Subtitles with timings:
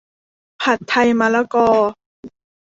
[0.61, 1.67] ผัดไทยมะละกอ